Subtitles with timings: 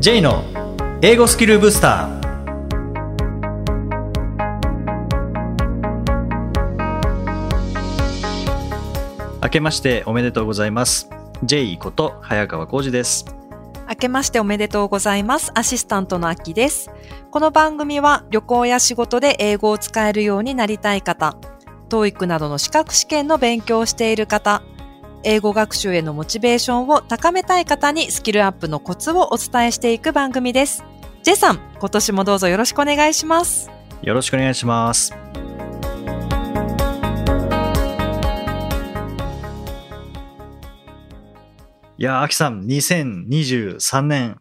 [0.00, 0.44] J の
[1.02, 2.20] 英語スキルブースター
[9.42, 11.10] 明けましておめでとうございます
[11.42, 13.24] J こと早川浩二です
[13.88, 15.50] 明けましておめでとうございます。
[15.54, 16.90] アシスタントのあきです。
[17.30, 21.38] この番組は旅行や仕事で英語を使えるようになりたい方、
[21.88, 24.62] TOEIC などの資格試験の勉強をしている方、
[25.24, 30.84] 英語学習へのモチベーションを高めたい方にスキルアップのコツをお伝えしていく番組です。
[31.22, 33.70] J さん、今年もどうぞよろしくお願いします。
[34.02, 35.12] よろしくお願いします
[42.00, 44.40] いやー、あきさん、2023年、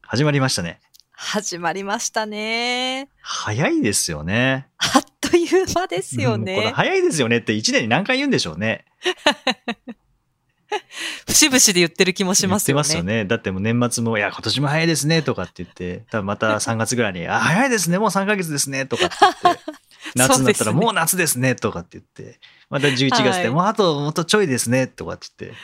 [0.00, 0.80] 始まりましたね。
[1.12, 3.10] 始まりましたね。
[3.20, 4.68] 早いですよね。
[4.78, 5.02] あっ
[5.34, 6.72] という間ですようんこれね。
[6.72, 8.84] 早いですよねって1年に何回言うんでしょうね。
[11.26, 12.82] 節々で言ってる気もしますよね。
[12.82, 13.24] 言ってますよね。
[13.24, 19.62] だってもう年末も、いや、今年も早いですねとかって言って、多分また 3月ぐらいに、あ、早いですね、もう3ヶ月ですねとかって言って、
[20.14, 22.38] 夏になったらもう夏ですねとかって言って、
[22.70, 25.58] また11月で、はいもうあともっとちょいですねとかって言って、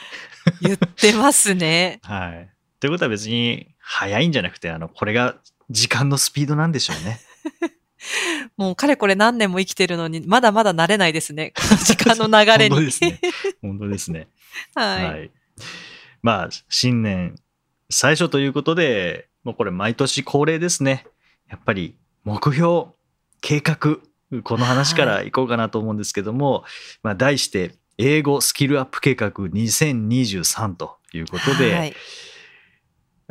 [0.62, 2.00] 言ってますね。
[2.02, 2.48] はい。
[2.80, 5.36] ということは別に早いんじゃなくて、あの、これが
[5.70, 7.20] 時間のスピードなんでしょうね。
[8.56, 11.52] もうかれこれ何年も生きてるのに、まだまだ慣れないですね。
[11.56, 12.74] この時間の流れに。
[12.74, 13.20] 本当ですね。
[13.62, 14.28] 本当ですね。
[14.74, 15.04] はい。
[15.04, 15.30] はい。
[16.22, 17.36] まあ、新年
[17.88, 21.06] 最初ということで、もうこれ毎年恒例ですね。
[21.48, 22.86] やっぱり目標、
[23.40, 23.98] 計画、
[24.42, 26.64] この話からいこうかなと思うんですけども、
[27.02, 31.94] まあ題して、英語スキルアップ計画2023ということで、はい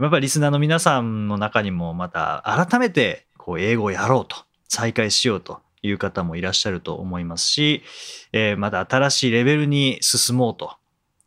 [0.02, 4.38] やっぱりリスナーの皆さんの中にもまた改めてこう英語をやろうと
[4.70, 7.84] 再開しようという方もいらっしゃると思いますし、
[8.32, 10.78] えーまた新しいレベルに進もうと、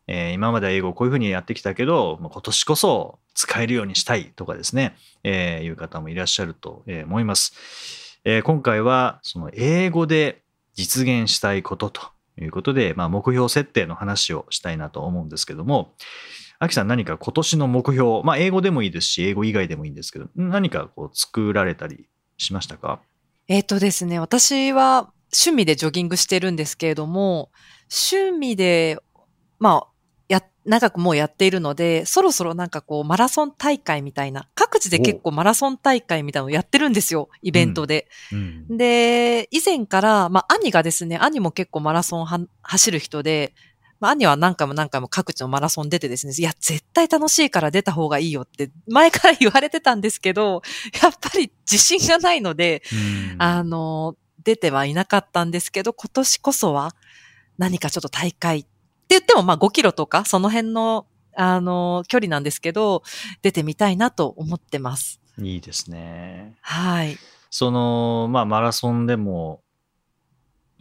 [0.07, 10.41] えー今までは英語をこういうふうにやってきたけどもう今年こそ使えるようにしたいとかですね、えーいう方もいらっしゃるとえ思います、えー今回はその英語で
[10.75, 12.01] 実現したいことと
[12.39, 15.93] いうことで、まあ、目標設定の話をしたいなと思うんですけども、
[16.57, 23.01] アキさん何か今年の目標、まあ英語でもいいですし、英語以外でもいいんですけど、何かこう作られたりしましたか？
[23.47, 27.51] えっ、とですね、私は趣味でジョギングしてるんですけれども、
[27.89, 28.97] 趣味で、
[29.59, 29.93] まあ、
[30.29, 38.07] や、長くもうやっているので、そろそろなんかこう、マラソン大会みたいな、各地で結構マラソン大会みたいなのやってるんですよ、イベントで。
[38.31, 38.77] うん。
[38.77, 43.53] で、以前から、まあ、兄がですね、兄も結構マラソンは走る人で、
[44.03, 50.61] まあ、兄は何回も何回も各地のマラソン出てですね、いや、絶対楽しいから出た方がいいよって前から言われてたんですけど、
[51.01, 56.93] やっぱり自信がないので、うんあの、出てはいなかったんですけど、今年こそは
[57.57, 58.69] 何かちょっと大会って
[59.07, 61.05] 言ってもまあ5キロとかその辺の、
[61.37, 63.03] あの、距離なんですけど、
[63.41, 65.21] 出てみたいなと思ってます。
[65.39, 66.57] いいですね。
[66.59, 67.17] はい。
[67.49, 69.62] その、まあマラソンでも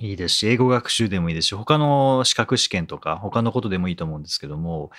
[0.02, 4.90] いいですし、英語学習でもいいですし、他の資格試験とか、他のことでもいいと思うんですけども、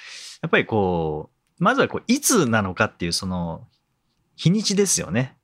[0.41, 3.68] やっぱりこう、まずはこう、いつなのかっていうその、
[4.36, 5.36] 日にちですよね。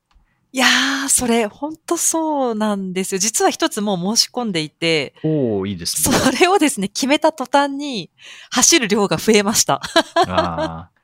[0.51, 3.19] いやー、それ、本当そうなんですよ。
[3.19, 6.17] 実は一つもう申し込んでいて、おおいいですそね。
[6.39, 8.09] れをですね、決めた途端に、
[8.49, 9.81] 走る量が増えました。
[10.27, 10.99] あー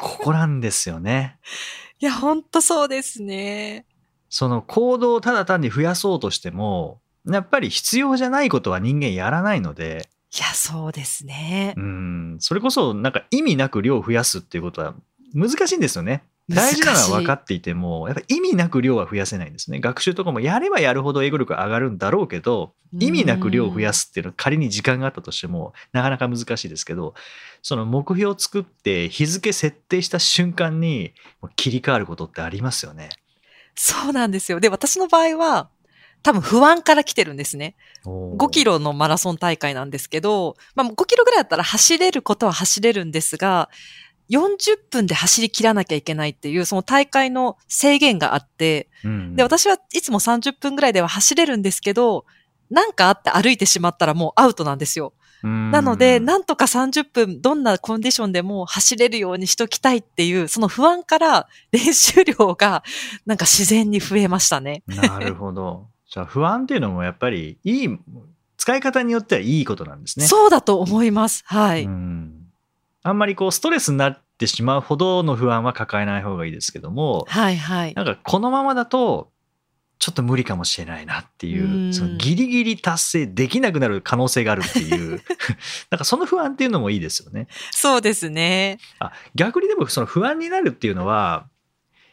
[0.00, 1.38] ここなんですよね。
[1.98, 3.84] いや、本当そうですね。
[4.28, 11.80] その行動をただ単に増やそうとしても、やっぱり必要じゃないことは人間やらないので、いや、そうですねう。
[11.80, 14.94] ん、それこそなんか意味なく量を増やすっていうことは
[15.34, 16.22] 難しいんですよね。
[16.48, 19.80] 大事なのは分かっていても、やっぱ意味なく量は増やせないんですね。
[19.80, 27.14] 学習とかもやればやるほど英語力上がるんだろうけど、意味なく量を増やすっていうのは仮に時間があったとしても、なかなか難しいですけど、
[27.60, 31.12] その目標を作って日付設定した瞬間に
[31.56, 33.10] 切り替わることってありますよね。
[33.74, 34.58] そうなんですよ。
[34.58, 35.68] で、私の場合は、
[36.22, 37.74] 多分不安から来てるんですね。
[38.04, 38.68] 5キロ。
[38.68, 43.68] ロのマラソン大会なんですけど、まあ5キロぐらいだったら走れることは走れるんですが、
[44.30, 52.26] 40分で走り切らなきゃいけないっていう、その大会の制限があって、うんで、私はいつも30分ぐらいでは走れるんですけど、
[52.70, 55.14] なんかあって歩いてしまったらもうアウトなんですよ。
[55.42, 62.82] なので、なんとか30分、どんなコンディションでも走れるようにしときたいっていう、その不安から練習量が
[63.24, 64.82] なんか自然に増えましたね。
[64.88, 65.86] なるほど。
[66.08, 67.98] じゃあ不安っていうのもやっぱりいい、
[68.56, 70.26] 使い方によってはいいことなんですね。
[70.26, 71.42] そうだと思います。
[71.46, 71.84] はい。
[71.84, 72.34] うん
[73.02, 77.94] あんまりこうストレスになってしまうほどの不安は抱えない方がいいですけども、はいはい。
[77.94, 79.30] なんかこのままだと
[79.98, 85.20] ちょっと無理かもしれないなっていう、うんそのギリギリ達成できなくなる可能性があるっていう、
[85.90, 87.48] なんかその不安っていうのもいいですよね。
[87.70, 88.78] そうですね。
[88.98, 91.46] あ逆にでもその不安になるっていうのは、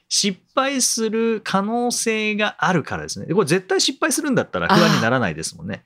[0.08, 3.26] 失敗する可能性があるからですね。
[3.26, 5.86] でこれ絶対失敗するんだったら不安にならないですもんね。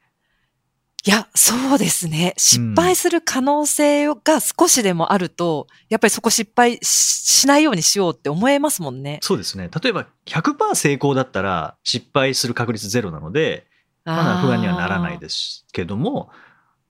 [1.05, 2.33] いや、そうですね。
[2.35, 9.19] 失敗する可能性が少しでもあると、やっぱりそこ失敗ししないようにしようって思えますもんね。
[9.21, 9.69] そうですね。
[9.81, 13.65] 例えば100%成功だったら失敗する確率ゼロなので、
[14.03, 16.31] まだ不安にはならないですけども、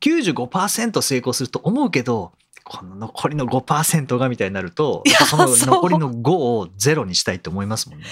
[0.02, 2.34] 95%成功すると思うけど、
[2.70, 8.06] この残りの5%がみたいになると、その残りの5をゼロにしたいって思いますもんね。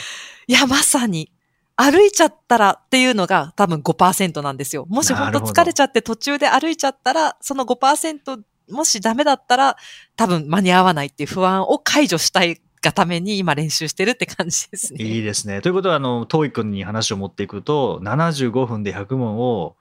[0.47, 1.31] いや、まさに。
[1.79, 4.87] 歩いちゃったらっていうのが多分5%なんですよ。
[4.89, 8.39] もし本当疲れちゃって途中で歩いちゃったら、その5%
[8.71, 9.77] もしダメだったら
[10.15, 15.03] 多分間に合わないっていう不安を解除したいがために今練習してるって感じですね。
[15.03, 15.61] いいですね。
[15.61, 19.75] ということは、あの、トーイックに話を持っていくと、75分で100問を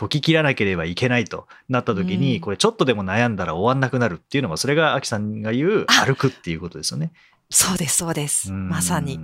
[0.00, 7.12] 解き切らなければいけないとなった時に、うんこれちょっとでも悩んだら終わんなくなるっていうのが、それがアキさんが言うあ歩くっていうことですよね。
[7.50, 8.50] そうです、そうです。
[8.50, 9.20] うんまさに。。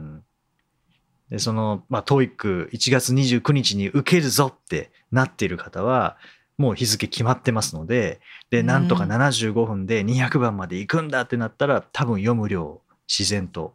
[1.31, 6.19] で、その、まあ、トーイック1月29日に受けるぞってなっている方は、
[6.59, 8.21] もう日付決まってますので、
[8.51, 13.75] で、うんなんとか75分で200番まで行くんだってなったら、多分読む量、自然と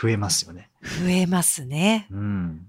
[0.00, 0.70] 増えますよね。
[1.02, 2.06] 増えますね。
[2.10, 2.67] うん。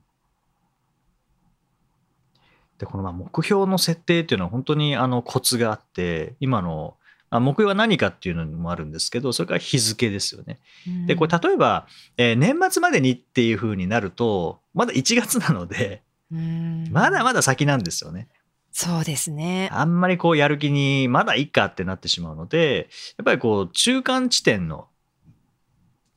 [2.79, 6.95] で、このまあ目標の設定っていうのは本当にあのコツがあって、今の
[7.29, 10.59] あ目標は何かっていうのもあるんですけど、それから日付ですよね。
[11.05, 11.87] で、これ例えば、
[12.17, 18.27] えー年末までにっていう風になると、まだ1月なので、うんまだまだ先なんですよね。
[18.71, 19.69] そうですね。
[19.71, 24.87] あんまりこうやる気にまだいいかってなってしまうので、やっぱりこう中間地点の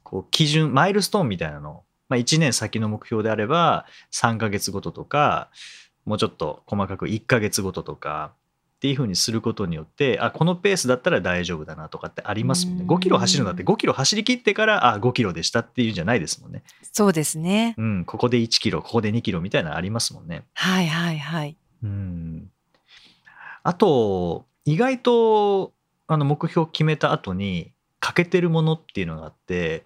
[0.02, 5.50] こう基準、マイルストーンみたいなの、まあ、1年先の目標であれば3ヶ月ごととか、
[6.04, 8.32] もうちょっと細かく1ヶ月ごととか
[8.76, 12.82] っていう風にすることによって、あ、このペースだったら大丈夫だなとかってありますもんね。
[12.82, 16.64] うん5キロ走るんだって5キロ走り切ってから、あ、5キロでしたっていうんじゃないですもんね。
[16.90, 17.76] そうですね。
[17.78, 20.42] うん、ここで1キロ、ここで2キロみたいなのありますもんね。
[20.54, 21.56] はいはいはい。
[21.84, 22.50] うん
[23.62, 25.72] あと、意外と
[26.08, 29.84] あの目標を決めた後に欠けてるものっていうのがあって、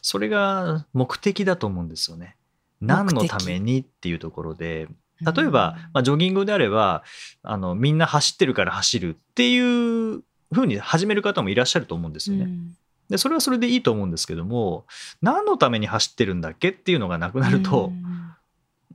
[0.00, 2.36] それが目的だと思うんですよね。
[2.80, 4.88] 何のためにっていうところで、
[5.24, 7.04] 例えば、まあ、ジョギングであれば
[7.42, 10.22] あの、みんな走ってるから走るっていう
[10.52, 12.44] 風に始める方もいらっしゃると思うんですよね。
[12.44, 12.76] うん
[13.10, 14.86] で、それはそれでいいと思うんですけども、
[15.20, 18.32] 何のために走ってるんだっけっていうのがなくなると、うん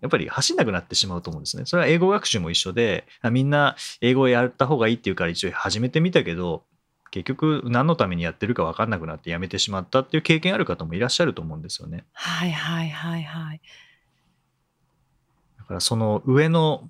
[0.01, 1.63] やっぱり走んなくなってしまうと思うんですね。
[1.65, 6.63] それは英語学習も一緒で、あみんな英語をやった方がいいっていうから一応始めてみたけど、
[7.09, 12.05] 結局何のためにやってるか分かんなくなってやめてしまったっていう経験ある方もいらっしゃると思うんですよね。
[12.13, 13.61] はいはいはいはい。
[15.67, 16.89] だからその上の、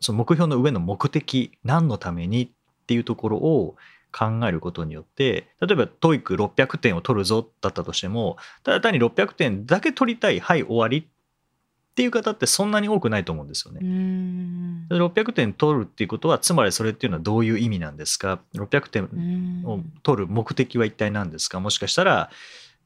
[0.00, 2.50] その目標の上の目的、何のためにっ
[2.86, 3.76] ていうところを
[4.12, 13.80] 考えることによって、例えば TOEIC600 点を取るぞだったとしても、ただ単に600点だけ取りたい、はい、終わりっていう方ってそんなに多くないと思うんですよね。
[13.82, 14.88] うん。
[14.88, 19.62] で600点取るっていうことはつまりそれっていうのはどういう意味なんですか？600点うん。
[19.64, 21.60] を取る目的は一体何ですか？
[21.60, 22.30] もしかしたら、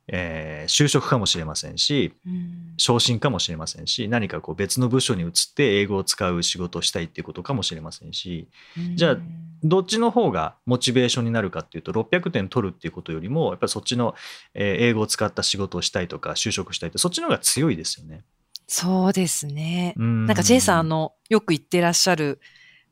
[0.09, 8.49] えー就職かもしれませんしうん昇進かもしれませんし何かこう別の部署に移って英語を使う仕事をしたいっていうことかもしれませんし
[8.95, 9.17] じゃあ
[9.63, 14.15] どっちの方がモチベーションになるかっていうと600点取るっていうことよりもやっぱりそっちの、
[14.55, 18.23] えー英語を使った仕事をしたいとか就職したいってそっちの方が強いですよね。
[18.67, 19.95] そうですね。
[19.97, 22.41] ななんか J さん、あの、よく言ってらっしゃる、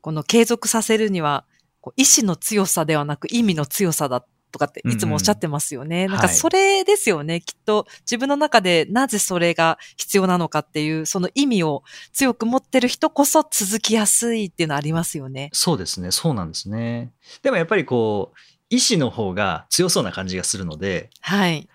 [0.01, 1.45] この継続させるには、
[1.81, 6.07] こう意志の強さではなく意味の強さだとかっていつもおっしゃってますよね。
[6.07, 7.41] んなんかそれですよね。
[7.41, 11.83] きっと自分の中でなぜそれが必要なのかっていう、その意味を
[12.13, 15.49] 強く持ってる人こそ続きやすいっていうのありますよね。
[15.51, 17.11] そうですね、そうなんですね。
[17.43, 18.37] でもやっぱりこう、
[18.69, 21.67] 意志の方が強そうな感じがするので、いはい。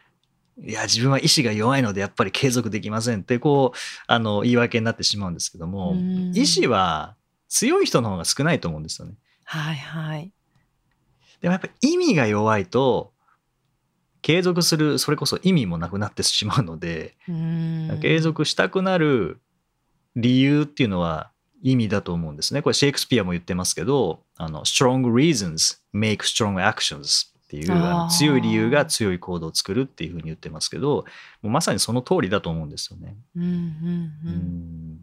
[0.63, 7.15] や、自分は意志が弱いので、やっぱり継続できませんって、こう、あの、言い訳になってしまうんですけどもうん、意志は
[7.49, 9.15] 強い人の方が少ないと思うんですよね。
[9.45, 10.33] はいはい。
[11.41, 13.13] でもやっぱり意味が弱いと、
[14.23, 19.41] 継続する、それこそ意味もなくなってしまうので、うん継続したくなる
[20.17, 21.31] 理由っていうのは
[21.63, 22.63] 意味だと思うんですね。
[22.63, 31.05] これシェイクスピアも言ってますけど、あの、strong reasons make strong actions っていう、あの強い理由が強い行動を作るっていうふうに言ってますけど、
[31.43, 33.17] もうまさにその通りだと思うんですよね。
[33.37, 33.51] うんうんう
[34.27, 34.33] うん
[34.95, 34.99] ん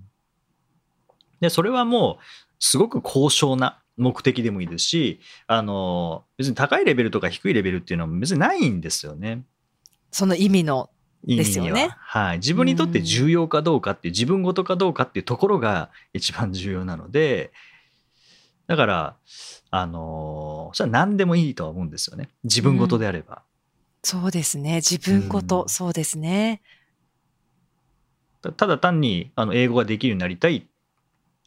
[1.39, 2.23] で、それはもう
[2.59, 9.43] すごく高尚な目的でもいいですし、あの、別に高いレベルとか低いレベルっていうのは別にないんですよね。
[10.11, 10.89] その意味の
[11.25, 11.89] 意味には、ですよね。
[11.99, 12.33] は。
[12.35, 17.51] い、自分にとって重要かどうかっていう自分ごとかどうかっていうところが一番重要なので
[18.67, 19.15] だから
[19.69, 22.29] あのそれは何でもいいとは思うんですよね。
[22.43, 23.41] 自分ごとであれば、
[24.03, 24.75] そうですね。
[24.75, 25.69] 自分ごと、うん。
[25.69, 26.61] そうですね。
[28.41, 30.67] たただ単にあの英語ができるようになりたい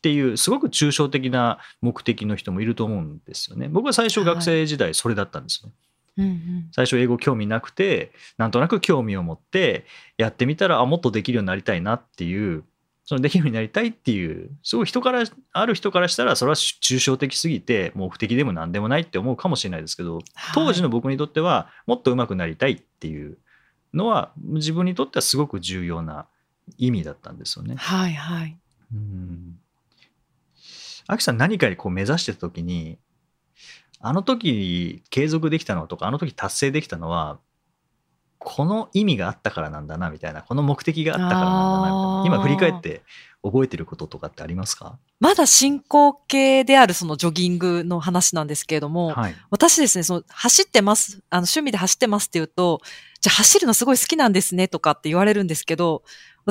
[0.00, 5.74] っていうすごく抽象的な目的の人もいると思うんですよね僕は最初はい学生時代それだったんですよね、
[6.16, 6.68] うんうん。
[6.72, 9.84] 最初英語興味なくてなんとなく興味を持って
[10.16, 12.64] やってみたらあもっとできるようになりたいなっていう
[13.04, 20.20] そのできるようになりたいっていうすごい人からある人からしたらそれは抽象的すぎて目的でも何でもないって思うかもしれないですけど
[20.54, 23.36] 当時の僕にとってはもっと上手くなりたいっていう
[23.92, 26.26] のは自分にとってはすごく重要な
[26.78, 27.74] 意味だったんですよね。
[27.76, 28.56] はいはい。
[28.94, 29.58] うん。
[31.06, 32.98] アキさん何かにこう目指してた時に
[34.00, 37.38] あの時継続できたのとかあの時達成できたのは
[38.38, 42.38] この意味があったからなんだなみたいなこの目的があったからなんだなみたいな。
[42.38, 43.02] 今振り返って
[43.42, 44.98] 覚えてることとかってありますか？
[45.18, 49.34] まだ進行形であるそのジョギングの話なんですけれども、はい。
[49.50, 52.80] 私ですね、その走ってます、あの趣味で走ってますって言うと、
[53.20, 56.02] じゃあ走るのすごい好きなんですねとかって言われるんですけど、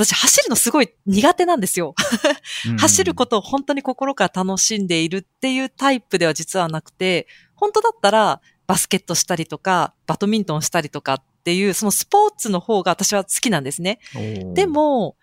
[0.05, 1.95] 私走るのすごい苦手なんですよ。
[2.79, 13.99] 走ることを本当に心から楽しんでいるっていうタイプでは実はなくて、本当だったらバスケットしたりとか、バドミントンしたりとかっていう、そのスポーツの方が私は好きなんですね。
[14.53, 15.15] で、も、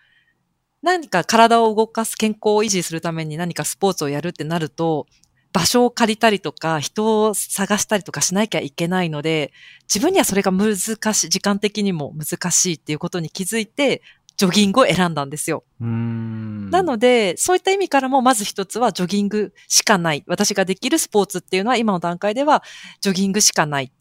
[0.81, 5.07] 何か体を動かす健康を維持するために何かスポーツをやるってなると、
[5.53, 9.53] 場所を借りたりとか、人を探したりとかしなきゃいけないので、
[9.83, 14.01] 自分にはそれが難しい、時間的にも難しいっていうことに気づいて、
[14.37, 15.63] ジョギングを選んだんですよ。
[15.79, 20.23] なので、そういった意味からも、まず一つはジョギングしかない。
[20.27, 22.63] 私ができるスポーツっていうのは、今の段階では、
[23.01, 23.91] ジョギングしかないっ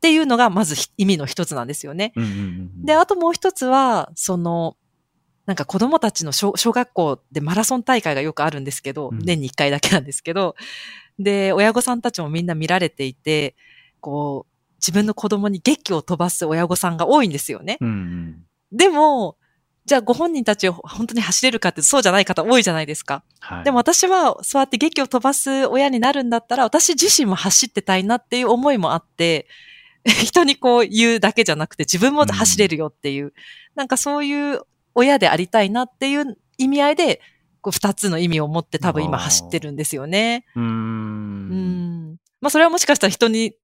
[0.00, 2.12] ていうのが、まず意味の一つなんですよね。
[2.16, 2.40] うんうんうんう
[2.82, 4.76] ん、で、あともう一つは、その、
[5.46, 10.56] なんか子供たちの小小学校でマラソン大会がよくあるんですけど、うん年に一回だけなんですけど、
[11.20, 13.54] で、親御さんたちもみんな見られていて、
[14.00, 17.78] こう、自分の子供に劇を飛ばす親御さんが多いんですよね。
[17.80, 19.36] うんうんでも、
[19.86, 23.22] じゃあご本人たち本当に走れるかってそうじゃない方多いじゃないですか。
[23.40, 29.46] はい、でも私はそうやって劇を飛ばす親になるんだったら、私自身も走ってたいなっていう思いもあって、
[30.06, 33.34] 人にこう言うだけじゃなくて自分も走れるよっていう、
[33.74, 34.62] なんかそういう
[34.94, 37.20] 親でありたいなっていう意味合いで、
[37.60, 40.46] こう二つの意味を持って多分今走ってるんですよね。
[40.54, 40.68] うーんう
[42.12, 42.16] ん。
[42.44, 43.56] まあそれはもしかしたら人に、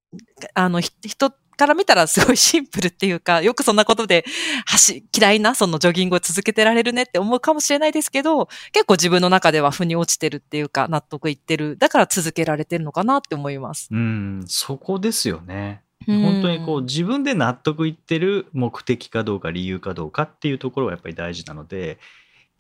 [0.55, 4.25] あの、ひ人から見たらすごいシンプルっていうか、 よくそんなことで
[4.65, 11.77] 走、嫌いなそのジョギングを続けてられるねって思うかもしれないですけど、結構自分の中では腑に落ちてるっていうか、納得いってる。
[11.77, 13.89] だから続けられてるのかなって思います。
[13.91, 15.83] うん、そこですよね。
[16.07, 21.99] 本当にこう自分で納得いってる目的かどうか理由かどうかっていうところがやっぱり大事なので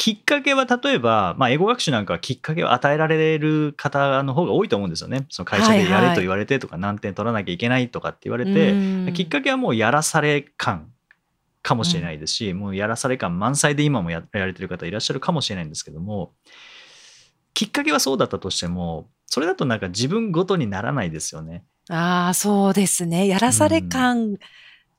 [0.00, 5.26] きっかけは例えば、まあ、英語学習なんかはきっかけを与えられる方の方が多いと思うんですよね。
[5.28, 10.90] その会社でやれと言われてとか何点取らなきゃいけないとかって言われて、うんきっかけはもうやらされ感
[11.60, 16.32] かもしれないですし、もうやらされ感満載で今もやられてる方いらっしゃるかもしれないんですけども
[17.52, 21.62] きっかけはそうだったとしてもそれだとなんか自分ごとにならないですよね。
[21.90, 23.26] ああ、そうですね。
[23.26, 24.36] やらされ感っ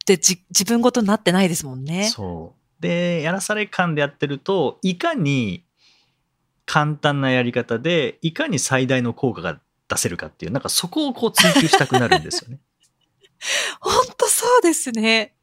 [0.06, 2.04] てじ、自分ごとになってないですもんね。
[2.04, 5.64] そうでやらされ感でやってるといかに
[6.66, 12.60] 簡単なやり方でいかに最大の効果が出せるかっていうなんかそこをこう追求したくなるんですよね。
[13.80, 15.34] 本当そうですね。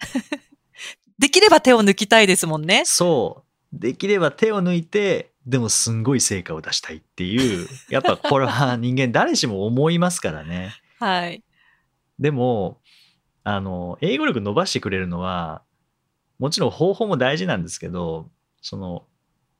[1.18, 2.82] できれば手を抜きたいですもんね。
[2.84, 10.74] そうできれば手を抜いてでもすんごい成果を出したいっていうやっぱこれは人間誰しも思いますからね。
[10.98, 11.42] はい。
[12.18, 12.80] でも
[13.44, 15.62] あの英語力伸ばしてくれるのは
[16.38, 18.30] もちろん方法も大事なんですけど
[18.62, 19.04] その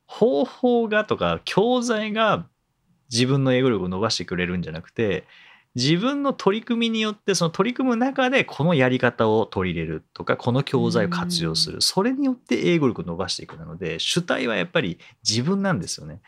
[0.07, 2.47] 方法がとか教材が
[3.11, 5.25] 自分の英語力を伸ばしてくれるんじゃなくて
[5.75, 16.21] 自分の取り組みによってその取り組む中でこのやり方を取り入れるとかこの教材を活用するそれによって英語力を伸ばしていくなので主体はやっぱり自分なんですよね。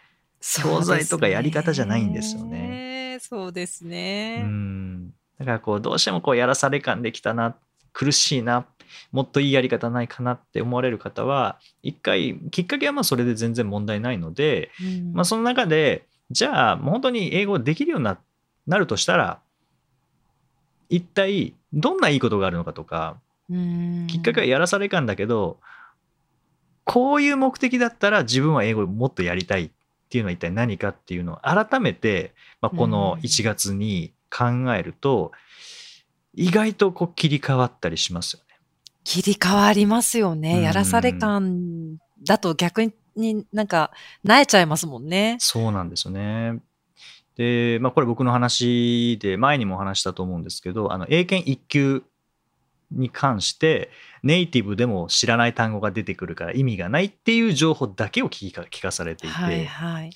[0.62, 3.18] 教材とかやり方じゃないんですよね。
[3.20, 4.38] そうですうね。
[4.42, 7.56] んだからこうどうしてもこうやらされ感できたな
[7.92, 8.66] 苦しいな
[9.12, 15.12] もっといいやり方ないかなって思われる方は一回きっかけはまあそれで全然問題ないので、うん。
[15.12, 18.18] まあ、その中でじゃあ本当に英語できるようにな
[18.66, 19.40] なるとしたら
[20.88, 23.18] 一体どんないいことがあるのかとか
[23.48, 24.06] うん。
[24.08, 25.58] きっかけはやらされ感だけど
[26.84, 29.70] こういう目的だったら自分は英語をもっとやりたいっ
[30.08, 33.20] ていうのは一体何かっていうのを改めて、まあ、このうん。
[33.20, 35.32] 1月に考えると
[36.34, 38.49] 意外とこう切り替わったりしますよね。
[39.04, 40.58] 切り替わりますよね。
[40.58, 43.90] うんやらされ感だと逆になんか、
[44.24, 45.36] 慣れちゃいますもんね。
[45.40, 46.60] そうなんですよね。
[47.36, 52.02] で、まあ、これ僕の話で前にも話したと思うんですけど、あの英検1級
[52.90, 53.90] に関して
[54.22, 60.10] ネイティブでも知らない単語が出てくるから意味がないっていう情報だけを聞か聞かされていて、はいはい。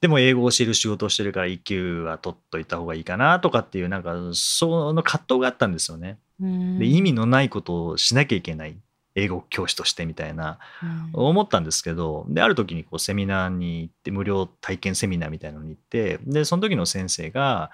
[0.00, 6.18] でも英語を教える仕事をしてるから1級は取っといた方がいいかなとかっていうなんかその葛藤があったんですよね。
[6.40, 6.78] うん。
[6.78, 8.76] で意味のないことをしなきゃいけない
[9.14, 11.10] 英語教師としてみたいなうん。
[11.14, 17.70] 思ったんですけどである時にこうセミナーに行って無料体験セミナーみたいなのに行ってでその時の先生が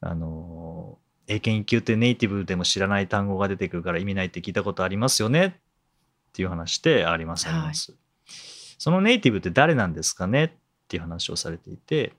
[0.00, 5.52] あの英検1級ってネイティブでも知らない単語が出てくるから意味ないって聞いたことありますよねっ
[6.32, 7.94] ていう話でありますあります、
[8.78, 10.56] そのネイティブって誰なんですかね
[10.86, 12.12] っていう話をされていて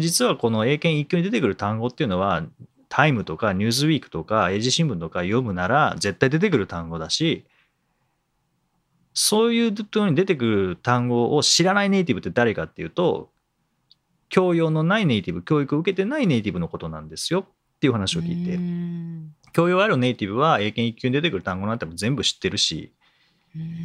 [0.00, 2.44] 実はこの英検1級に出てくる単語っていうのは
[2.88, 7.44] タイムとかニューズウィークとか英字新聞とか読むなら絶対出てくる単語だし
[9.14, 13.30] そういうところに出てくる単語を知らないネイティブって誰かっていうと
[14.28, 17.44] 教養のないネイティブ教育を受けてないネイティブのことなんですよっ
[17.80, 18.54] ていう話を聞いて。
[18.54, 19.34] うん。
[19.52, 22.92] 教養あるネイティブは英検1級に出てくる単語なんて全部知ってるし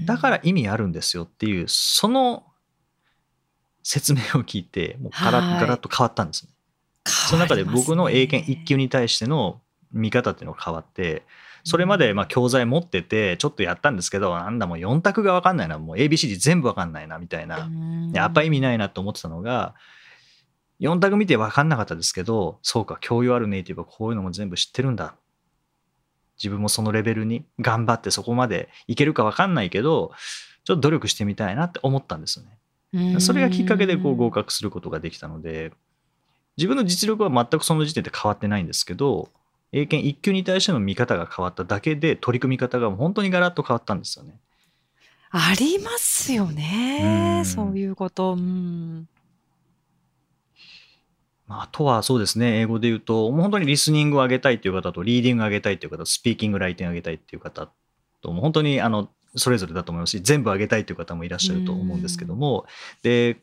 [0.06, 2.46] だから意味あるんですよっていうその
[3.88, 5.62] 説明を聞いてもうガラはい。
[5.62, 6.52] ガラッと変わったんですね。
[7.06, 9.62] その中で僕の英検1級に対しての
[9.94, 11.24] 見方っていうのが変わって
[11.64, 17.70] それまでまあ教材持っててちょっとやったんですけどなんだもう4択が分かんないなもう ABCD 全部分かんないなみたいな。
[18.14, 19.74] やっぱ意味ないなと思ってたのが
[20.82, 25.16] 4択見て分かんなかったですけどそうか教養あるネイティブはこういうのも全部知ってるんだ。
[26.38, 30.12] 自分もそのレベルに頑張ってそこまでいけるか分かんないけど
[30.66, 32.57] ちょっと努力してみたいなって思ったんですよね。
[33.20, 35.72] それがきっかけでこう合格することができたので
[36.58, 39.30] 自分の実力は全くその時点で変わってないんですけど
[39.72, 44.40] 英検1級に対しての見方が変わっただけで取り組み方が本当にガラッと変わったんですよね。
[45.30, 47.42] ありますようね。
[47.42, 48.34] んそういうこと。
[48.34, 49.08] うん。
[51.48, 57.70] まあ、あとはそうですね英語で言うともう本当にリスニングを上げたいという方とリーディングを上げたいという方スピーキングライティングを上げたいっていう方
[58.22, 62.66] ともう本当にあのそれぞれだと思いますし全部上げたいという方もいらっしゃると思うんですけども。
[63.04, 63.38] で、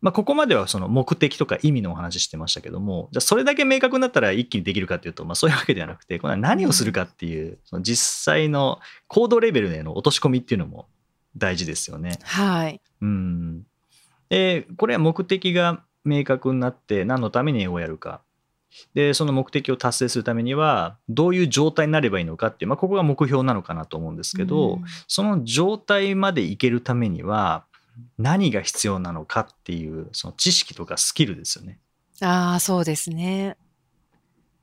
[0.00, 10.86] まあ、ここまではその目的とか意味のお話してましたけどもじゃあそれだけ明確になったら一気にできるかっていうと、まあ、そういうわけではなくてこれは何をするかっていうその実際の行動レベルへの落とし込みっていうのも
[11.36, 12.18] 大事ですよね。
[12.22, 12.80] はい。
[13.02, 13.62] うん、
[14.28, 18.22] でこれは目的が明確になって何のために英語をやるか
[18.94, 24.78] でその目的を達成するためにはどういう状態になればいいのかっていう、まあ、ここが目標なのかなと思うんですけど、
[25.08, 27.64] その状態までいけるためには
[28.18, 31.78] 何が必要なのかっていうその知識とかスキルですよね。
[32.20, 33.56] あ、そうですね。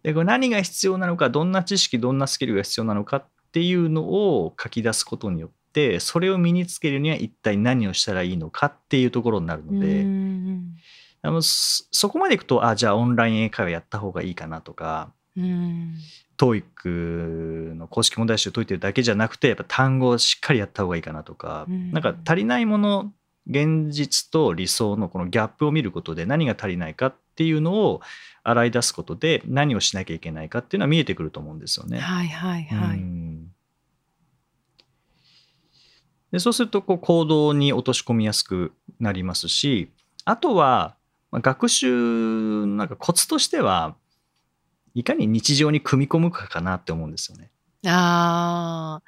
[0.04, 10.04] でこれ何が必要なのかどんな知識どんなスキルが必要なのかっていうのを書き出すことによってそれを身につけるには一体何をしたらいいのかっていうところになるので。
[10.04, 10.76] うん
[11.22, 15.96] あのそそこまでいくとあじゃあオンライン英会話やった方がいいかなとかうん。
[16.38, 23.12] TOEIC の公式問題集解いてるだけじゃなくてやっぱ単語をしっかりやった方がいいかなとか、うんなんか足りないもの
[23.50, 28.02] 現実と理想のこのギャップを見ることで何が足りないかっていうのを
[28.44, 31.98] 洗い出すことで何をしなきゃいけないかっていうのは見えてくると思うんですよね。
[32.00, 33.00] はいはいはうい。
[33.00, 33.48] ん
[36.32, 39.90] でそうするとこう行動に落とし込みやすくなりますし
[40.26, 40.96] あとは
[41.32, 43.96] まあ学習のなんかコツとしては
[44.94, 47.52] いかに日常に組み込むかかなって思うんですよね。
[47.86, 49.04] ああ、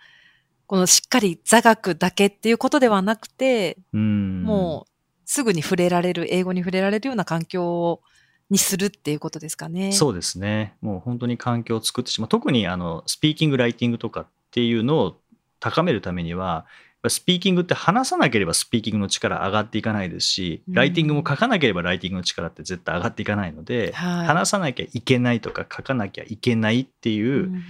[0.67, 4.91] このしっかり座学だけっていうことではなくて、うんもう
[5.25, 8.01] すぐに触れられる、英語に触れられるような環境
[8.49, 9.91] にするっていうことですかね。
[9.91, 15.17] そうですねもう本当に環境を作ってしまう特にあのスピーキングライティングとかっていうのを
[15.60, 16.65] 高めるためには
[17.07, 27.62] スピーキングって話さなければスピーキングの力上がっていかないですしうんライティングも書かなければライティングの力って絶対上がっていかないので、はい話さなきゃいけないとか書かなきゃいけないっていう、うんうん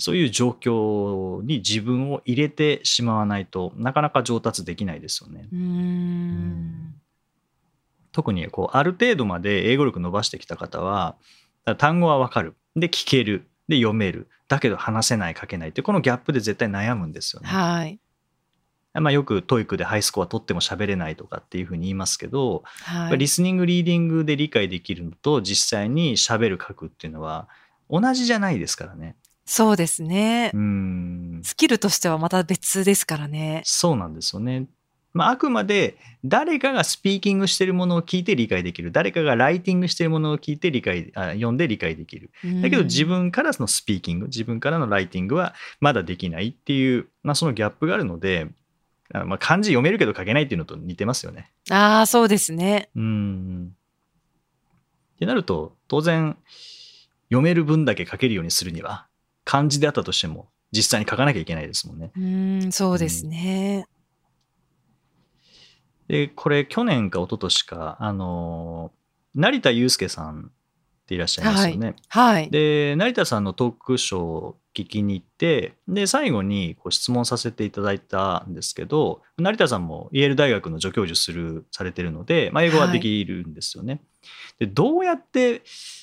[0.00, 5.48] そういう状況に自分を入れてしまわないとなかなか上達できないですよね。
[5.52, 6.94] うーん。
[8.12, 11.16] 特にこうある程度まで英語力伸ばしてきた方は
[11.78, 17.48] 単語はわかるで聞けるで読めるだけど話せない書けないってこのギャップで絶対悩むんですよね。
[17.48, 17.98] はい。
[19.00, 23.18] まあ、よく TOEIC でハイスコア取っても喋れないとかっていうふうに言いますけど、はい。
[23.18, 27.48] リスニングリーディングで理解できるのと実際に喋る書くっていうのは
[27.90, 29.16] 同じじゃないですからね。
[29.44, 30.58] そうですねう。
[30.58, 33.62] んスキルとしてはまた別ですからね。
[33.64, 34.66] そうなんですよね。
[35.14, 42.30] まあ、あくまで誰かがスピーキングしてるものを聞いて理解できる誰かがライティングしてるものを聞いて理解あ読んで理解できる
[42.62, 48.48] だけど自分からのスピーキング自分からのライティングはまだできないっていう、まあ、そのギャップがあるので
[49.14, 51.50] あまあ漢字読めるけど書けないっていうのと似てますよね。
[51.70, 52.90] ああ、そうですね。
[52.94, 53.72] うん。
[55.16, 56.36] ってなると当然
[57.28, 59.06] 読める分だけ書けるようにするには
[59.44, 62.12] 漢字であったとしても実際に書かなきゃいけないですもんね。
[62.16, 62.20] う
[62.66, 63.86] ん、そうですね。
[66.08, 68.92] でこれ去年か一昨年かあの
[69.34, 71.96] 成田悠介さんっていらっしゃいますよね。
[72.08, 72.50] はい。
[72.50, 84.00] で成田さんのトークショーを聞きに行ってで最後にこう質問させていただいたんですけど成田さんもイェール大学の助教授するされてるので、まあ、英語はできるんですよね。
[84.58, 85.62] でどうやって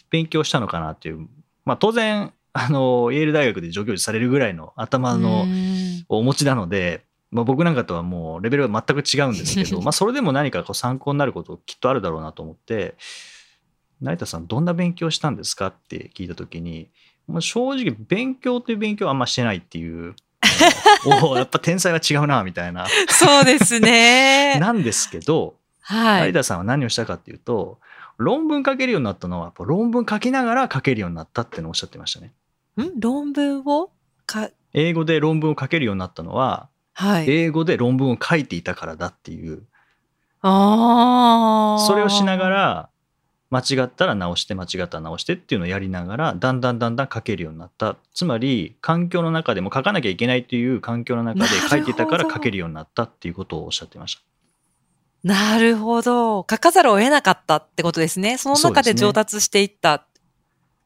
[0.09, 1.27] 勉強したのかなっていう、
[1.63, 12.95] まあ、当然あのイェール大学で助教授されるぐらいの頭のうんお持ちなので、まあ、僕なんかとはもうレベルは全く違うんですけど まあそれでも何かこう参考になることきっとあるだろうなと思って
[14.01, 16.89] 成田さんどんな勉強したんですかって聞いた時に、
[17.27, 20.15] まあ、正直勉強という勉強はあんましてないっていう
[21.23, 24.57] おおやっぱ天才は違うなみたいなそうですね。
[24.61, 26.21] なんですけど、はい。
[26.27, 27.79] 成田さんは何をしたかっていうと
[28.17, 32.31] 論文書けるようになったのはやっぱ論文書きながら書けるようになったってのをおっしゃってましたね。
[32.81, 32.99] ん？
[32.99, 33.89] 論文を？
[34.25, 37.29] か、英語で論文を書けるようになったのははい。
[37.29, 39.63] 英語で論文を書いていたからだっていう
[40.41, 41.85] ああ。
[41.85, 42.89] それをしなが、ら
[43.51, 54.21] 間違ったら直して間違ったら直してっていうのをやりながらだんだんだんだん書けるようになったつまり環境の中でも書かなきゃいけないっていう環境の中で書いてたから書けるようになったっていうことをおっしゃってました。
[55.23, 56.45] なるほど。
[56.47, 58.37] 書かざるを得なかったってことですね。
[58.37, 60.05] その中で上達していった。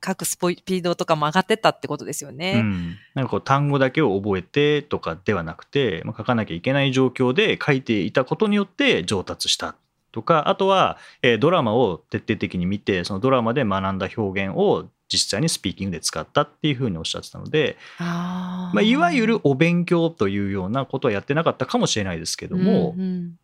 [0.06, 2.62] 書くスピードとかも上がってったってことですようね。
[2.62, 9.76] ん、なんかこう単語だけを覚えてとかではなくて、まあ、書かなきゃいけない状況で書いていたことによって上達した
[10.12, 23.40] とかあとは、えードラマを徹底的に見てそのドラマで学んだ表現を実際にスピーキングで使ったっていうふうにおっしゃってたので、まあ、いわゆるお勉強というようなことはやってなかったかもしれないですけども、うんうん。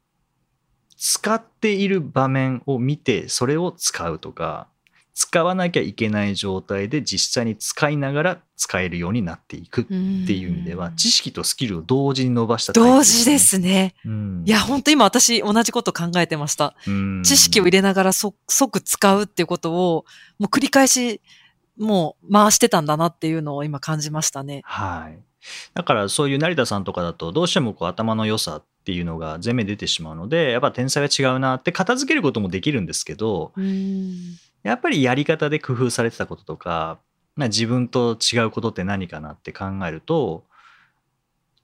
[0.97, 4.67] 使っている場面を見てそれを使うとか
[5.15, 13.95] 使わなきゃいけない状態で実際に使いながら使えるようになっていくっていう意味では知識とスキルを同時に伸ばしたタイプ同時ですね。
[14.05, 16.75] うんいや、本当今私同じこと考えてました。
[16.85, 20.05] うん知識を入れながらそ即使うっていうことを、
[20.37, 21.21] もう繰り返し、
[21.77, 24.63] もう回してたんだなっていうのを今感じましたね。
[24.65, 25.19] はい。
[25.75, 34.37] だからそういう成田さんとかだとどうしてもこう頭の良さっていうのが前面に出てしまうのでやっぱ天才は違うなって片付けることもできるんですけどうん。
[34.65, 36.97] やっぱりやり方で工夫されてたこととか
[37.35, 40.43] まあ自分と違うことって何かなって考えると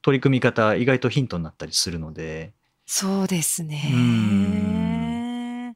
[0.03, 2.53] 取り組み方意外とヒントになったりするので
[2.85, 3.89] そうですね。
[3.91, 5.75] うん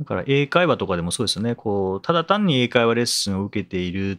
[0.00, 4.18] だから英会話とかでもそうですよねこうただ単に英会話レッスンを受けている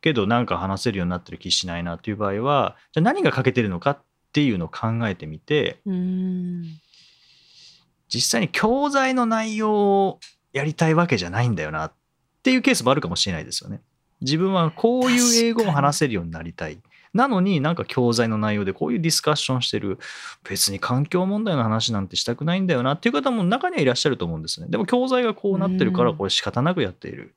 [0.00, 3.98] けどなんか話せるようになってる気しないなっていう場合はじゃあ何が欠けてるのかっ
[4.32, 6.80] ていうのを考えてみてうん。
[8.08, 10.20] 実際に教材の内容を
[10.52, 11.92] やりたいわけじゃないんだよなっ
[12.42, 13.80] ていうケースもあるかもしれないですよね。
[14.20, 16.78] 自分はこういう英語も話せるようになりたい。
[17.14, 19.98] なのになんか教材の内容でこういうディスカッションしてる
[20.48, 24.66] 別に環境問題の話なんてしたくないんだよなっていう方も中にはいらっしゃると思うんですね。
[24.68, 27.34] でも教材がこうなってるからこれ仕方なくやっている。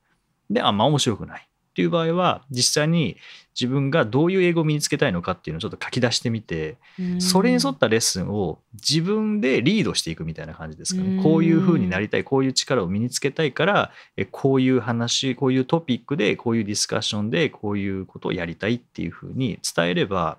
[0.50, 3.16] であんま面白くないっていう場合は実際に
[3.58, 6.76] 自分がどういう英語を身につけたいのかっていうのをちょっと書き出してみて
[7.18, 11.16] それに沿ったレッスンを自分でリードしていくみたいな感じですかね。
[11.16, 20.38] うんこういう風になりたい、こういう力を身につけたいから、えこういう話、こういうトピックで、こういうディスカッションで、こういうことをやりたいっていう風に伝えれば、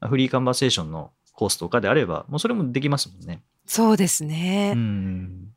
[0.00, 3.42] フリーカンバセーションのコースとかであれば、もうそれもできますもんね。
[3.66, 4.72] そうですね。
[4.74, 5.48] うん。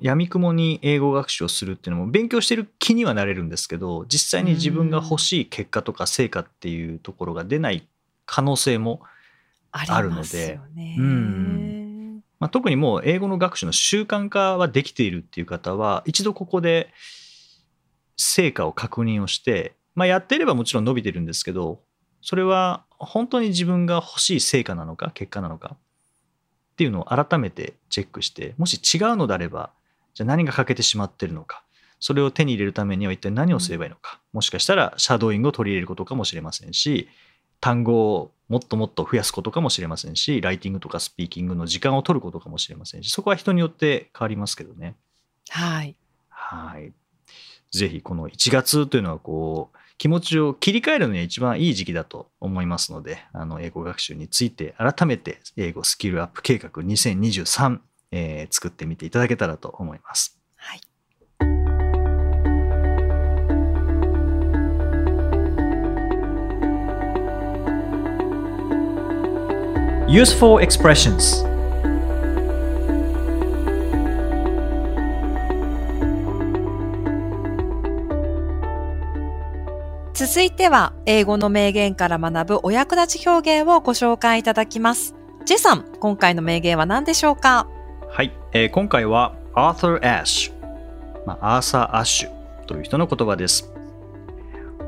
[0.00, 7.88] やみくもに英語学習をするっていうのも勉強してる気にはなれるんですけど実際に自分が欲しい結果とか成果っていうところが出ない
[8.26, 9.00] 可能性も
[9.72, 10.96] ありますよね。
[10.98, 16.92] うんまあ、特にもう英語の学習の習慣化はできているっていう方は一度ここで
[18.16, 21.80] 成果を確認をして、まあ、やっていればもちろん伸びてるんですけど
[22.20, 25.76] それは本当に自分が欲しい成果なのか結果なのか
[26.76, 29.70] っていうのを改めてチェックしてもし違うのであれば
[30.12, 31.62] じゃあ何が欠けてしまってるのか
[32.00, 37.08] それを手に入れるためには一体何をすればいいのか、もしかしたらシャドーイングを取り入れることかもしれませんし
[37.62, 44.94] 単語をもっともっと増やすことかもしれませんしライティングとかスピーキングの時間を取ることかもしれませんしそこは人によって変わりますけどね。
[45.48, 45.96] はい。
[46.28, 46.92] はい。
[47.72, 57.78] ぜひこの1月というのはこう気持ちを切り替えるのには一番いい時期だと思いますので、あの英語学習について改めて英語スキルアップ計画2023、
[58.12, 60.38] えー作ってみていただけたらと思います。
[60.56, 60.80] はい。
[70.08, 71.55] Useful expressions
[80.16, 85.14] 続いては、英語の名言から学ぶお役立ち表現をご紹介いただきます。
[85.44, 87.68] ジェさん、今回の名言は何でしょうか
[88.08, 90.54] はい、えー今回は Arthur Ashe、
[91.26, 93.70] まあ、アーサー・アッシュという人の言葉です。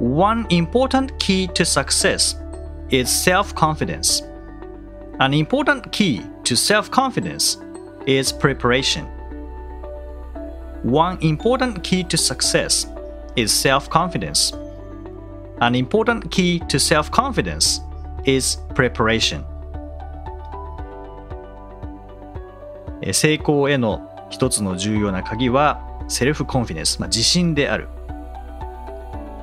[0.01, 2.38] One important key to success
[2.88, 4.25] is self-confidence.
[5.19, 7.61] An important key to self-confidence
[8.07, 9.05] is preparation.
[10.85, 12.88] One important key to success
[13.37, 14.67] is self-confidence.
[15.61, 17.83] An important key to self-confidence
[18.25, 19.44] is preparation.
[23.03, 27.88] えー成功への一つの重要な鍵はセルフコンフィデンス、まあ、自信である。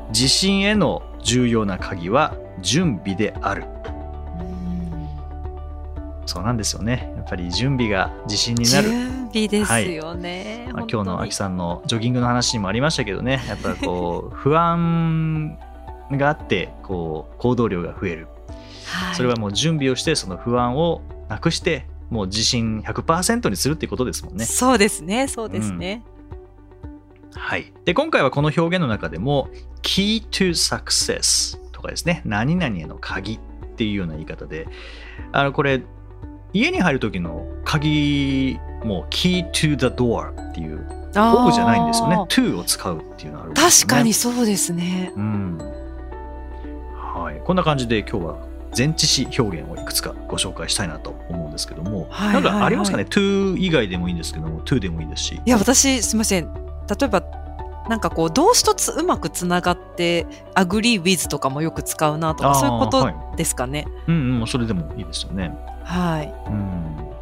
[0.10, 3.66] 自信への重要な鍵は準備である。
[6.26, 7.12] そうなんですよね。
[7.18, 10.70] やっぱり準備が自信になる、準備ですよね。
[10.72, 11.04] まあ、本当に。
[11.04, 13.44] 今日のアキさんのジョギングの話にもありましたけどね。
[13.48, 15.58] やっぱりこう 不安
[16.12, 18.28] があってこう行動量が増える
[18.86, 26.04] はいそれはもう準備をしてその不安をなくしてもう自信100%にするっていうことですもんねそうですね、そうですね。
[27.36, 27.74] はい。
[27.84, 29.50] で、今回はこの表現の中でも、
[29.82, 33.40] key to success とかですね、何々への鍵っ
[33.76, 34.68] ていうような言い方で、
[35.32, 35.84] あの、これ、
[36.54, 40.88] 家に入る時の鍵も key to the door っていう、
[41.18, 42.16] オブじゃないんですよね。
[42.30, 44.14] to を使うっていうのがあるね確かに。
[44.14, 45.12] そうですね。
[45.16, 45.58] うん。
[47.26, 47.42] はい。
[47.44, 48.38] こんな感じで今日は
[48.78, 55.42] 前置詞表現をいくつかご紹介したいなと思うんですけども、はいなんかありますかはね、to 以外でもいいんですけども、to でもいいですし。
[55.44, 56.54] いや、私、すみません。
[56.54, 57.24] 例えば、
[57.90, 63.88] なんかこう、動詞とつうまくつながって、agree with とかもよく使うなとか、そういうことはいですかね。
[64.08, 65.58] うんうん、それでもいいですよね。
[65.84, 66.34] はい。
[66.48, 67.15] うん。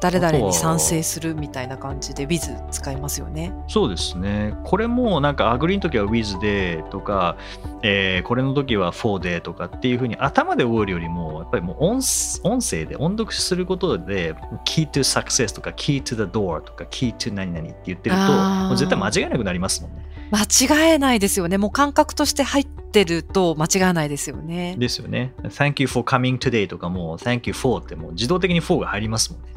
[0.00, 3.52] 誰々に賛成するみたいな感じで with 使いますよね。
[3.68, 4.54] そうですね。
[4.64, 7.36] これもなんか agree の時は with でとか、
[7.82, 12.00] えーこれの時は for でとかっていうふうに頭で覚えるよりも、やっぱりもう音
[12.42, 20.04] 音声で音読することで key to success とか key to the door とか key to 何々って言ってると、もう絶対間違いなくなりますもんね。
[20.30, 20.42] 間
[20.88, 21.58] 違えないですよね。
[21.58, 24.76] もう感覚として入ってると間違えないですよね。
[24.78, 25.34] ですよね。
[25.42, 29.48] Thank you for coming today とかも Thank you for ってもう自動的に for が入りますもんね。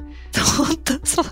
[0.58, 0.94] 本当？
[1.06, 1.26] そう、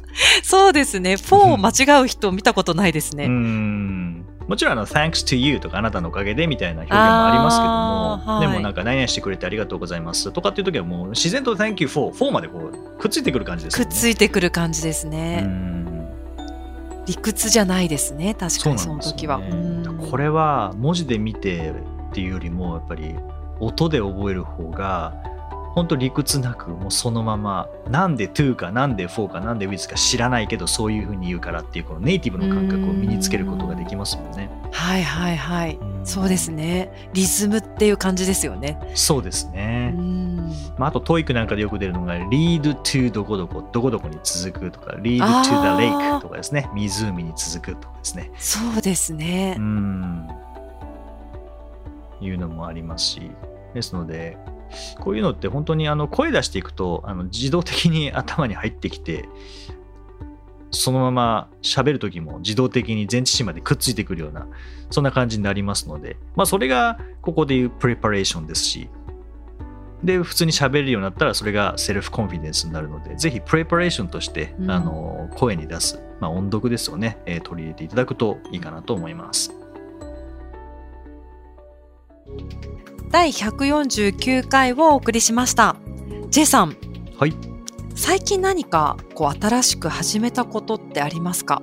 [0.43, 1.17] そうですね。
[1.17, 3.27] for 間違う人見たことないですうね。
[3.27, 4.23] ん。
[4.47, 13.85] もちろんあの Thanks to you とかあなたのおかげでみたいな表現もありますけども、はいでもなんか何々してくれてありがとうございますとかっていう時はもう自然と Thank you for for までこうくっついてくる感じですよね。
[13.85, 15.41] くっついてくる感じですうね。
[15.41, 15.85] ん
[17.07, 18.35] 理屈じゃないですね。
[18.35, 19.39] 確かにその時は。
[19.39, 21.73] ねうんこれは文字で見て
[22.15, 23.13] っていうよりもやっぱり
[23.59, 25.13] 音で覚える方が
[25.75, 34.49] 本当理屈なくもうそのままなんで to かなんで for かなんで with か知らないけどそういうふうに言うからっていうこのネイティブの感覚を身につけることができますもんね。
[34.71, 35.75] はいはいはい。
[35.75, 37.09] うんそうですね。
[37.13, 38.79] リズムっていう感じですよね。
[38.93, 39.89] そうですうね。
[39.89, 40.37] ん。
[40.77, 48.31] まあ、あと TOEIC なんかでよく出るのが lead to どこどこどこどこに続くとか lead to the lake とかですね湖に続くとかですね。
[48.37, 49.61] そうですねう。
[49.61, 50.27] ん。
[52.25, 53.31] いうのもありますし。
[53.75, 54.37] ですので、
[54.99, 59.29] こういうのって本当にあの声出していくとあの自動的に頭に入ってきて、
[60.71, 64.47] そのまま喋るときも自動的に前置詞までくっついてくるような、
[64.89, 68.89] そんな感じになりますので、まあそれがここでいうプレパレーションですし、
[70.03, 79.64] で、普通に喋れるようになったらそれがセルフコンフィデンスになるので、ぜひプレパレーションとして、うんあの声に出す、まあ、音読ですよね、えー取り入れていただくといいかなと思います。
[83.11, 85.75] 第149回をお送りしました。
[86.29, 86.75] J さん、
[87.17, 87.33] はい。
[87.95, 91.61] 最近何かこう新しく始めたことってありますか？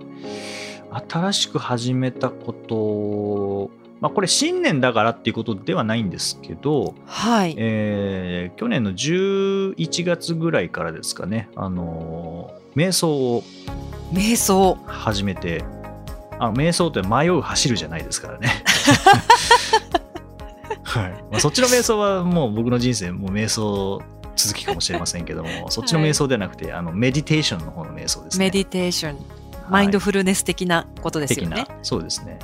[1.08, 3.70] 新しく始めたこと、
[4.00, 7.54] まあ、これ新年だからっていうことではないんですけど、はい。
[7.58, 13.42] えー去年の11月ぐらいからですかね、あのー瞑想を
[14.12, 14.78] 瞑想。
[14.86, 15.64] 始めて、
[16.38, 18.64] あ瞑想って迷う走るじゃないですからね。
[21.00, 24.02] はいまあ、そっちの瞑想はもう僕の人生もう瞑想
[24.36, 28.46] 続きかもしれませんけども、そっちの瞑想ではなくて、あのメディテーションの方の瞑想ですね。
[28.46, 29.16] メディテーション。
[29.16, 31.68] はいマインドフルネス的なことですよね的。
[31.68, 32.38] なそうですね。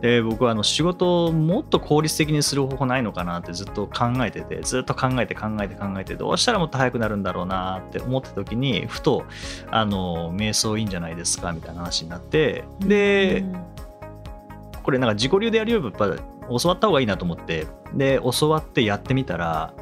[0.00, 9.24] で僕はあの仕事をもっと効率的にする方法ないのかなってずっと考えててずっと考えて考えて考えてどうしたらもっと早くなるんだろうなって思った時にふと
[9.70, 13.44] あの瞑想いいんじゃないですかみたいな話になってで
[14.82, 16.16] これなんか自己流でやるよりやっぱ
[16.48, 19.74] 教わった方がいいなと思ってで教わってやってみたら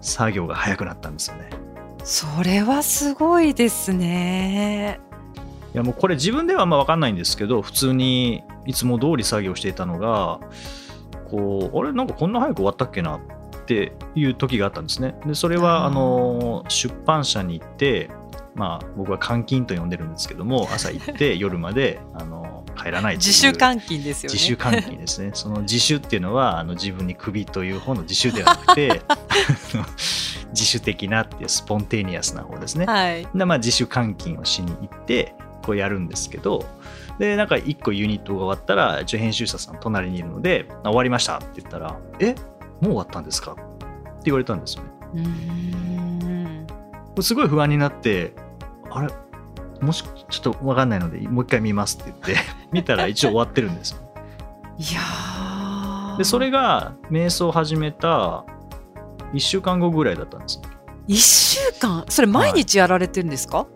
[0.00, 1.50] 作業が早くなったんですよね。
[2.04, 5.00] それはすごいですね。
[5.74, 10.40] いやもうこれ自分ではあんま分かんないんですけど普通にいつも通り作業していたのが
[11.30, 13.20] こうあれなんかこんな早く終わったっけなっ
[13.66, 15.14] ていう時があったんですね。
[15.26, 18.10] でそれはあの出版社に行って
[18.54, 24.34] まあ僕は監禁と呼んでるんですけども朝行って夜まであの帰らない自主監禁ですよね。
[24.38, 25.30] 自主監禁ですね。
[25.34, 29.02] その自主っていうのはあの自分に首という方の自主ではなくて
[30.52, 32.86] 自主的なっていうスポンテニアスな方ですね。
[32.86, 33.26] はい。
[33.34, 36.64] でまあ自主監禁をしに行ってこうやるんですけど
[37.18, 43.60] でなんか1個ユニットが終わったら一応編集者さん隣にいるので「あ終わりました」って言ったら「えもう終わったんですか?」って
[44.24, 44.90] 言われたんですよね。
[45.14, 45.28] うー
[47.20, 47.22] ん。
[47.22, 48.32] すごい不安になって
[48.90, 49.08] あれ？
[49.80, 53.98] もしちょっと分かんないのでもう一回見ますって言って 見たら一応終わってるんですよ。
[54.78, 56.18] いやー。
[56.18, 58.44] でそれが瞑想を始めた
[59.32, 60.60] 1週間後ぐらいだったんです
[61.06, 62.04] 一週間？
[62.08, 63.66] それ毎日やられてるんですか、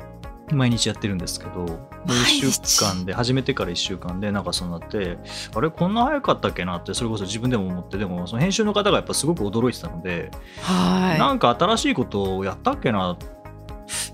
[0.50, 1.72] 毎日やってるんですけどで
[2.06, 2.46] 毎日。
[2.46, 5.18] 1週間で始めてから1週間でなんかそうなって
[5.54, 10.30] あれこんな早かったっけなってそれこそ自分でも思ってでもその編集の方がやっぱすごく驚いてたので、
[10.62, 11.18] はい。
[11.18, 13.16] なんか新しいことをやったっけな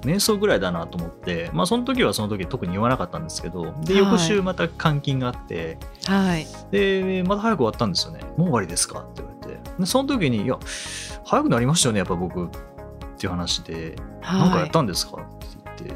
[0.02, 4.12] 瞑想ぐらいだなと思ってまあその時はその時特に言わなかったんですけどではい。
[4.12, 6.46] 翌週また監禁があって、はい。
[6.70, 8.20] でまた早く終わったんですよね。
[8.36, 9.60] もう終わりですかって言われて。
[9.78, 10.58] でその時にいや
[11.24, 12.48] 早くなりましたよねやっぱ僕。
[13.18, 15.94] っていう話でなんかやったんですかって言って、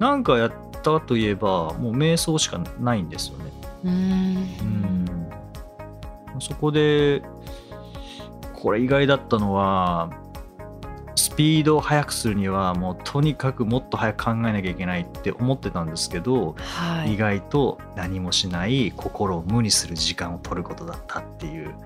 [0.00, 0.52] なんかやっ
[0.82, 3.44] たといえば、もう瞑想しかないんですよね。
[3.84, 3.92] うん。
[3.96, 5.06] ん。
[6.40, 7.22] そこで、
[8.54, 10.27] これ意外だったのは、ス
[11.38, 17.16] ピードを速くするには、もうとにかくもっと早く考えなきゃいけないって思ってたんですけど、意はい。
[17.16, 21.76] 外と何もしない心を無にする時間を取ることだったっていう。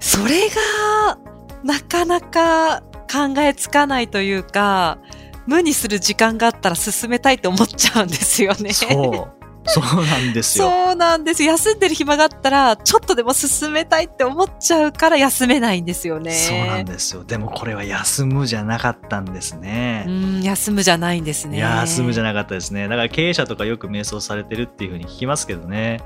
[0.00, 1.18] それが、
[1.62, 4.98] なかなか考えつかないというか、
[5.46, 8.72] 無にする時間があったら進めたいと思っちゃうんですよね。
[8.72, 9.45] そう。
[9.66, 10.68] そうなんですよ。
[10.68, 11.42] そうなんです。
[11.42, 16.32] 休んでる暇があったら、ちょっとでも進めたいって思っちゃうから休めないんですよね。
[16.32, 17.24] そうなんですよ。
[17.24, 20.04] でもこれは休むじゃなかったんですね。
[20.06, 21.58] うん、休むじゃないんですね。
[21.58, 22.88] 休むじゃなかったですね。
[22.88, 26.00] だから経営者とかよく瞑想されてるっていうふうに聞きますけどね。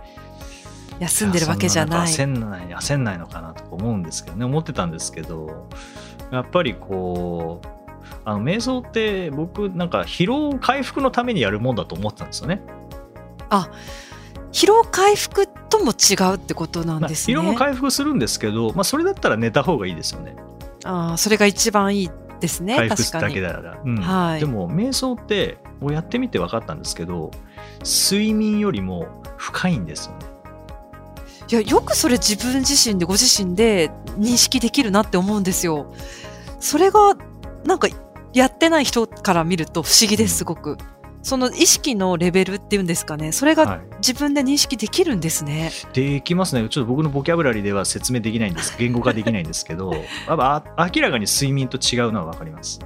[1.01, 2.09] 休んでるわけじゃない。
[2.09, 5.69] 焦んない、焦んないのかなとか思うんですけどね、思ってたんですけど、
[6.31, 7.69] やっぱりこう、
[8.25, 12.61] あの瞑想って僕なんか疲労回復のためにやるもんだと思ってたんですよね。
[14.53, 17.35] 疲労回復とも違うってことなんまあですね。
[17.35, 20.37] 疲労も回復するんですけど、まあ、それだったら寝た方がいいですよね。
[20.85, 22.11] ああ、それが一番いい
[22.41, 22.77] ですね。
[22.77, 23.13] 回復。
[23.13, 23.81] だけなら。
[23.85, 27.31] うんはいでも瞑想ってもうやってみて分かったんですけど
[27.85, 30.31] 睡眠よりも深いんですよね。
[31.51, 35.93] いや、よくそれ自分自身でご自身で認識できるなって思うんですよ。
[36.61, 37.17] それが、
[37.65, 37.89] なんか、
[38.33, 40.79] やってない人から見ると不思議です、すごく。
[41.23, 43.31] その意識のレベルっていうんですかね。
[43.33, 45.71] それがはい、自分で認識できるんですね。
[45.93, 49.93] できますねちょっと僕のボキャブラリーでは説明できないんです 言語化できないんですけど
[50.29, 50.63] あ
[50.95, 52.81] 明らかに睡眠と違うのは分かります。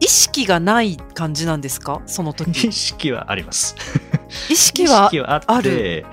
[0.00, 2.02] 意識がない感じなんですか？
[2.06, 2.66] その時。
[2.68, 3.76] 意識はあります。
[4.48, 5.10] 意識は
[5.46, 6.04] あって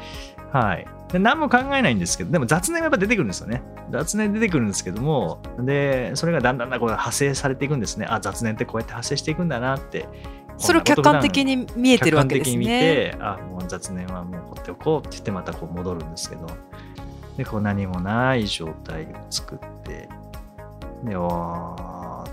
[0.51, 3.63] はいで何も考えないんですけどでも雑念はやっぱ出てくるんですよね。
[3.91, 8.05] 雑念出てくるんですけどもでそれがだんだんだんこう派生されていくんですね。
[8.09, 10.07] あ雑念ってこうやって発生していくんだなって。
[10.59, 13.11] それを客観的に見えてるわけです客観的に見ね。
[13.11, 16.47] てあもう雑念はもう放っておこうって言ってまたこう戻るんですけど。
[17.37, 20.09] でこう何もない状態を作って
[21.03, 22.25] でわ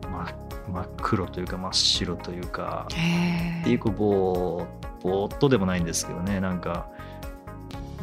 [0.00, 0.26] ーま
[0.68, 4.66] 真っ黒というか真っ白というかっていうこうぼー
[5.04, 6.88] ぼーっとでもないんですけどねなんか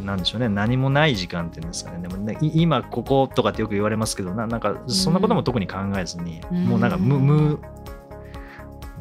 [0.01, 1.99] なんでしょうね何もない時間っていうんですかね。
[1.99, 6.65] でもねい今こことかってよく言われますけどななんかそんなことも特に考えずに、うん。
[6.65, 7.59] もうなんか無無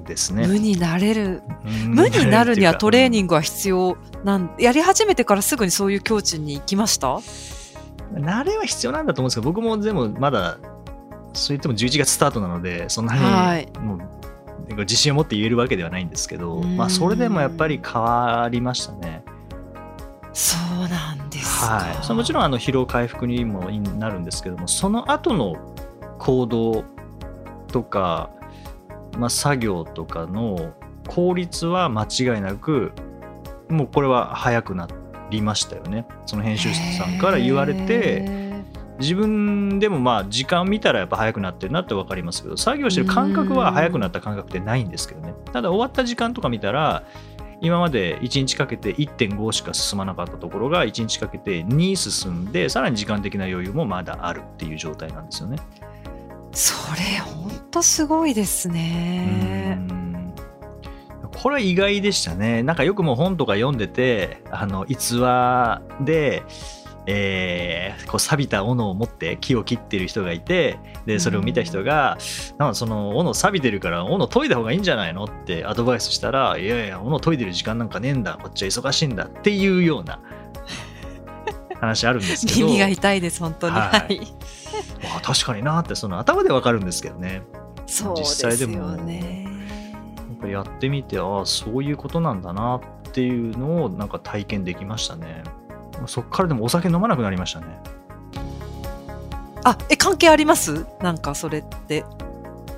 [0.05, 0.47] ですね。
[0.47, 1.43] 無になれる。
[1.65, 3.97] 無無になるにはトレーニンングは必要。
[4.25, 7.21] なん、やり始めてからすぐにそういう境地に行きました？
[8.13, 10.59] グ慣れは必要なんだと思うんですけど僕もでもまだ
[11.33, 13.69] そう言っても11月スタートなのでそんなに、はい。
[13.79, 14.01] もう
[14.77, 19.23] 自信を持って言えるわけではないんですけど、うんまあ、それでもやっぱり変わりましたね。
[20.33, 21.66] そうなんですか。
[21.66, 25.56] はい、もちろんあの疲労回復にもなるんですけどもその後の
[26.18, 26.85] 行動
[27.68, 28.31] とか、
[29.18, 30.75] まあ、作業とかの
[31.08, 32.92] 効率は間違いなく
[33.68, 34.88] もうこれは早くな
[35.31, 38.40] りましたよねその編集者さんから言われてへ
[39.01, 47.05] 自分でもまあ時間見たらやっぱ早くなってるなって分かりますけど作業してる感覚は早くなった感覚ってないんですけどねただ終わった時間とか見たら
[47.63, 55.59] 今まで1日かけて1.5しか進まなかったところが1日かけて2進んでさらに時間的な余裕もまだあるっていう状態なんですよね。
[56.53, 59.77] ーそれ本当すごいですね。
[59.90, 60.01] うん
[61.42, 62.63] これは意外でしたね。
[62.63, 66.42] なんかよくもう本とか読んでて、あの逸話で、
[67.07, 72.19] えーこう錆びた斧を持って木を切ってる人がいて、でそれを見た人が、
[72.59, 80.21] なんかその斧錆びてるから斧研いだ方がいいんじゃないのってアドバイスしたら、いやいや、斧研いでる時間なんかねえんだ、こっちは忙しいんだっていうような
[81.81, 82.67] 話あるんですけど。
[82.67, 83.77] 耳が痛いです本当に。
[83.77, 84.21] ははい
[85.17, 87.42] あ確かになってその頭でわかるんですけどね。
[87.87, 89.46] そうで実際すでもよね。
[90.29, 92.81] なんかやってみてああそういうことなんだなっ
[93.13, 95.42] ていうのをなんか体験できましたね
[96.07, 97.67] そっからでもお酒飲まなくなりましたね。
[99.65, 100.87] あえ関係あります？
[101.01, 102.05] なんかそれって。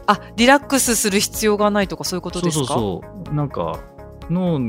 [0.06, 2.66] あリラックスする必要がないとかそういうことですか？
[2.66, 3.34] そうそうそう。
[3.34, 3.78] なんか
[4.30, 4.60] 脳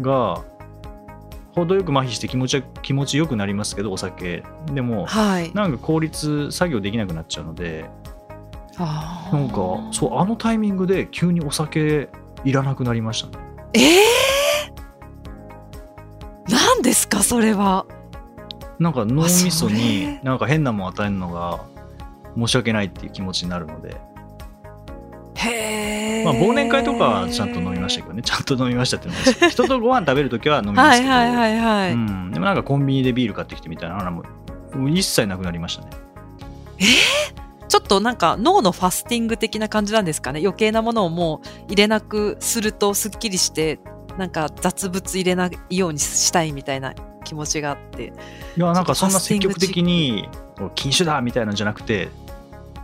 [0.00, 0.42] が
[1.54, 4.42] 程よく麻痺して気持ちは気持ちよくなりますけどお酒。
[4.72, 5.52] でもはい。
[5.52, 7.90] なんか効率作業できなくなっちゃうので。
[8.78, 9.56] なんか
[9.92, 12.08] そうあのタイミングで急にお酒
[12.42, 13.44] いらなくなりましたね。
[13.74, 13.82] えー、
[17.12, 17.86] かそれは。
[18.78, 21.60] なんか脳みそになんか変なもん与えるのが
[22.36, 23.96] 申し訳ないっていう気持ちになるので
[25.34, 26.24] へえ。
[26.24, 31.92] まあ、忘年会とかはちゃんと飲みましたけどね、 ちゃんと飲みましたっていうのも人とご飯食べるときは飲みますけど、はいはいはいはい。
[31.92, 34.24] うん、でもなんかコンビニでビール買ってきてみたいなのはも
[34.88, 35.90] 一切なくなりましたね。
[37.68, 40.40] ちょっとなんか脳のファスティング的な感じなんですかね。
[40.40, 43.80] 余計なものをもう入れなくするとすっきりして、
[44.18, 46.94] なんか雑物入れないようにしたいみたいな
[47.24, 48.12] 気持ちがあって。
[48.56, 50.28] いや、なんかそんな積極的に
[50.74, 52.08] 禁酒だみたいなんじゃなくて、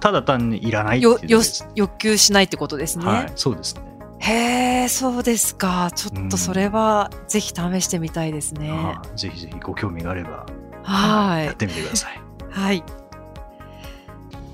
[0.01, 1.41] ただ単にいらないよ、よ
[1.75, 3.07] 欲求しないってことですね。
[3.07, 3.83] はい、そうですね。
[4.21, 5.91] へえ、そうですか。
[5.95, 8.71] ちょっとそれはぜひ試してみたいですね。
[8.71, 10.47] ああぜひぜひご興味があれば、
[10.83, 11.47] はい。
[11.47, 12.21] やってみてください。
[12.51, 12.83] はい。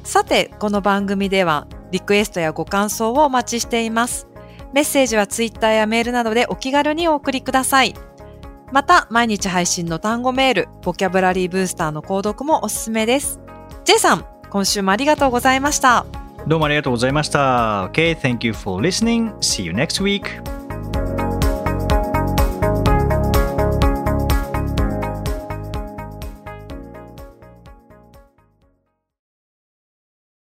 [0.02, 4.28] さて、この番組ではリクエストやご感想をお待ちしています。
[4.74, 7.94] メッセージはツイッターやメールなどでお気軽にお送りください。
[8.72, 13.38] また、毎日配信の単語メール、ボキャブラリーブースターの購読もおすすめです。
[13.84, 16.04] J さん、今週もありがとうございました。
[16.48, 17.88] どうもありがとうございました。
[17.92, 19.32] Okay, thank you for listening.
[19.38, 20.63] See you next week.